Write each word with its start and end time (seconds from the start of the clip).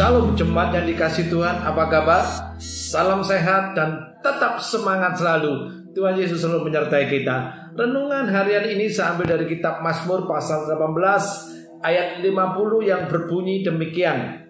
Shalom 0.00 0.32
jemaat 0.32 0.72
yang 0.72 0.88
dikasih 0.88 1.28
Tuhan, 1.28 1.60
apa 1.60 1.84
kabar? 1.92 2.24
Salam 2.56 3.20
sehat 3.20 3.76
dan 3.76 4.16
tetap 4.24 4.56
semangat 4.56 5.20
selalu. 5.20 5.68
Tuhan 5.92 6.16
Yesus 6.16 6.40
selalu 6.40 6.72
menyertai 6.72 7.04
kita. 7.04 7.68
Renungan 7.76 8.24
harian 8.32 8.64
ini 8.64 8.88
saya 8.88 9.12
ambil 9.12 9.36
dari 9.36 9.44
kitab 9.44 9.84
Mazmur 9.84 10.24
pasal 10.24 10.64
18 10.72 11.84
ayat 11.84 12.24
50 12.24 12.32
yang 12.80 13.12
berbunyi 13.12 13.60
demikian. 13.60 14.48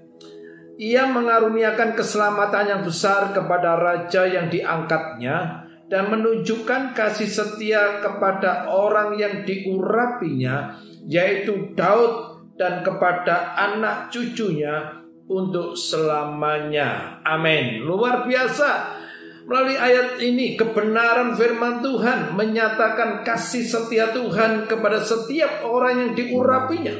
Ia 0.78 1.10
mengaruniakan 1.10 1.98
keselamatan 1.98 2.70
yang 2.70 2.82
besar 2.86 3.34
kepada 3.34 3.74
raja 3.74 4.30
yang 4.30 4.46
diangkatnya 4.54 5.66
dan 5.90 6.14
menunjukkan 6.14 6.94
kasih 6.94 7.26
setia 7.26 7.98
kepada 7.98 8.70
orang 8.70 9.18
yang 9.18 9.42
diurapinya 9.42 10.78
yaitu 11.10 11.74
Daud 11.74 12.38
dan 12.54 12.86
kepada 12.86 13.58
anak 13.58 14.14
cucunya 14.14 15.00
untuk 15.30 15.78
selamanya. 15.78 17.22
Amin. 17.22 17.86
Luar 17.86 18.26
biasa. 18.26 18.98
Melalui 19.46 19.78
ayat 19.78 20.18
ini 20.18 20.58
kebenaran 20.58 21.34
firman 21.38 21.82
Tuhan 21.82 22.34
menyatakan 22.34 23.22
kasih 23.22 23.66
setia 23.66 24.10
Tuhan 24.10 24.66
kepada 24.66 24.98
setiap 24.98 25.62
orang 25.66 25.94
yang 26.06 26.12
diurapinya. 26.18 26.96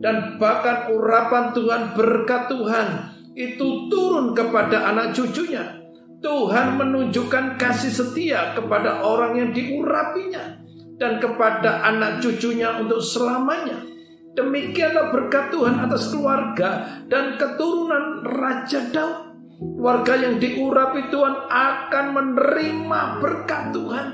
Dan 0.00 0.40
bahkan 0.40 0.88
urapan 0.88 1.52
Tuhan 1.52 1.92
berkat 1.92 2.48
Tuhan 2.48 2.86
itu 3.36 3.92
turun 3.92 4.32
kepada 4.32 4.88
anak 4.88 5.12
cucunya. 5.12 5.76
Tuhan 6.20 6.76
menunjukkan 6.76 7.56
kasih 7.56 7.92
setia 7.92 8.52
kepada 8.52 9.00
orang 9.00 9.40
yang 9.40 9.50
diurapinya 9.56 10.60
dan 11.00 11.16
kepada 11.16 11.80
anak 11.80 12.20
cucunya 12.20 12.76
untuk 12.76 13.00
selamanya. 13.00 13.89
Demikianlah 14.30 15.10
berkat 15.10 15.50
Tuhan 15.50 15.82
atas 15.82 16.14
keluarga 16.14 16.86
dan 17.10 17.34
keturunan 17.34 18.22
Raja 18.22 18.86
Daud. 18.94 19.18
Keluarga 19.60 20.14
yang 20.16 20.40
diurapi 20.40 21.10
Tuhan 21.10 21.34
akan 21.50 22.04
menerima 22.14 23.00
berkat 23.18 23.74
Tuhan. 23.74 24.06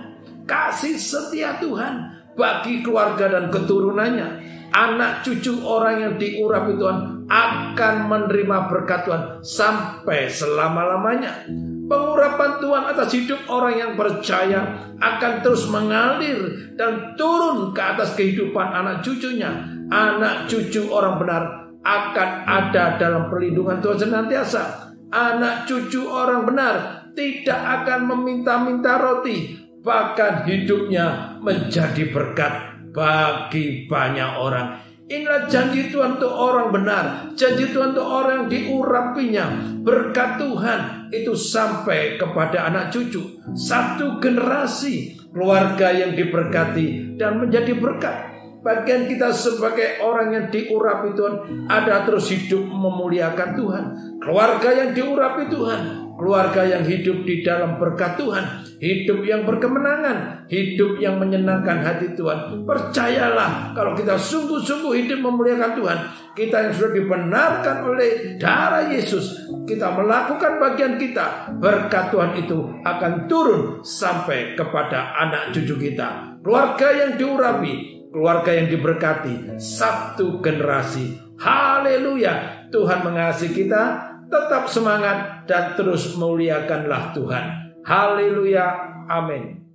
Kasih 0.49 0.97
setia 0.97 1.61
Tuhan 1.61 2.17
bagi 2.35 2.81
keluarga 2.81 3.29
dan 3.29 3.53
keturunannya. 3.53 4.57
Anak 4.73 5.23
cucu 5.23 5.63
orang 5.63 6.03
yang 6.03 6.15
diurapi 6.19 6.75
Tuhan 6.75 6.99
akan 7.31 7.95
menerima 8.11 8.57
berkat 8.73 9.07
Tuhan 9.07 9.23
sampai 9.45 10.27
selama-lamanya. 10.27 11.47
Pengurapan 11.87 12.59
Tuhan 12.59 12.83
atas 12.91 13.15
hidup 13.15 13.47
orang 13.47 13.75
yang 13.79 13.93
percaya 13.95 14.91
akan 14.99 15.33
terus 15.39 15.71
mengalir 15.71 16.75
dan 16.75 17.15
turun 17.15 17.71
ke 17.71 17.79
atas 17.79 18.19
kehidupan 18.19 18.75
anak 18.75 19.07
cucunya 19.07 19.76
anak 19.91 20.51
cucu 20.51 20.91
orang 20.91 21.19
benar 21.21 21.43
akan 21.87 22.31
ada 22.43 22.99
dalam 22.99 23.31
perlindungan 23.31 23.79
Tuhan 23.79 23.99
senantiasa. 23.99 24.63
Anak 25.07 25.71
cucu 25.71 26.03
orang 26.03 26.43
benar 26.43 26.75
tidak 27.15 27.57
akan 27.57 28.11
meminta-minta 28.11 28.99
roti, 28.99 29.55
bahkan 29.87 30.43
hidupnya 30.45 31.39
menjadi 31.39 32.11
berkat 32.11 32.53
bagi 32.91 33.87
banyak 33.87 34.31
orang. 34.37 34.83
Inilah 35.07 35.47
janji 35.47 35.87
Tuhan 35.95 36.19
untuk 36.19 36.35
orang 36.35 36.75
benar, 36.75 37.05
janji 37.39 37.71
Tuhan 37.71 37.95
untuk 37.95 38.11
orang 38.11 38.35
yang 38.43 38.49
diurapinya. 38.51 39.47
Berkat 39.87 40.43
Tuhan 40.43 40.81
itu 41.15 41.31
sampai 41.31 42.19
kepada 42.19 42.67
anak 42.67 42.91
cucu, 42.91 43.39
satu 43.55 44.19
generasi 44.19 45.15
keluarga 45.31 45.95
yang 45.95 46.19
diberkati 46.19 47.15
dan 47.15 47.39
menjadi 47.39 47.79
berkat 47.79 48.36
bagian 48.67 49.07
kita 49.07 49.31
sebagai 49.31 50.03
orang 50.03 50.35
yang 50.35 50.47
diurapi 50.51 51.15
Tuhan 51.15 51.35
ada 51.71 52.03
terus 52.03 52.27
hidup 52.35 52.67
memuliakan 52.67 53.55
Tuhan. 53.55 53.85
Keluarga 54.19 54.75
yang 54.75 54.91
diurapi 54.91 55.47
Tuhan, 55.47 55.81
keluarga 56.19 56.67
yang 56.67 56.83
hidup 56.83 57.23
di 57.23 57.47
dalam 57.47 57.79
berkat 57.79 58.19
Tuhan, 58.19 58.43
hidup 58.83 59.23
yang 59.23 59.47
berkemenangan, 59.47 60.51
hidup 60.51 60.99
yang 60.99 61.23
menyenangkan 61.23 61.79
hati 61.79 62.19
Tuhan. 62.19 62.67
Percayalah 62.67 63.71
kalau 63.71 63.95
kita 63.95 64.19
sungguh-sungguh 64.19 65.07
hidup 65.07 65.23
memuliakan 65.23 65.79
Tuhan, 65.79 65.99
kita 66.35 66.57
yang 66.67 66.73
sudah 66.75 66.93
dibenarkan 66.99 67.77
oleh 67.87 68.11
darah 68.35 68.91
Yesus, 68.91 69.47
kita 69.63 69.95
melakukan 69.95 70.59
bagian 70.59 70.99
kita, 70.99 71.55
berkat 71.63 72.11
Tuhan 72.11 72.35
itu 72.35 72.59
akan 72.83 73.31
turun 73.31 73.79
sampai 73.87 74.59
kepada 74.59 75.15
anak 75.23 75.55
cucu 75.55 75.79
kita. 75.79 76.35
Keluarga 76.43 76.89
yang 76.95 77.11
diurapi, 77.19 77.96
keluarga 78.15 78.55
yang 78.55 78.71
diberkati, 78.71 79.59
satu 79.59 80.39
generasi. 80.39 81.19
Haleluya. 81.37 82.67
Tuhan 82.71 83.05
mengasihi 83.05 83.53
kita, 83.53 83.85
tetap 84.27 84.67
semangat 84.67 85.47
dan 85.47 85.75
terus 85.75 86.15
muliakanlah 86.19 87.15
Tuhan. 87.15 87.45
Haleluya. 87.87 88.67
Amin. 89.07 89.66